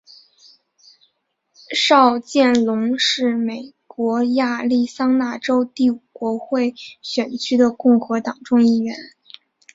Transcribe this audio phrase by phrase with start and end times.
[1.75, 8.95] 邵建隆是美国亚利桑那州第五国会选区的共和党众议员。